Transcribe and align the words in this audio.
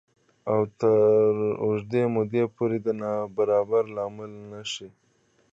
او 0.51 0.61
تر 0.79 0.99
اوږدې 1.63 2.03
مودې 2.13 2.43
پورې 2.55 2.77
د 2.85 2.87
نابرابرۍ 3.01 3.87
لامل 3.95 4.31
نه 4.51 4.61
شي 4.73 4.87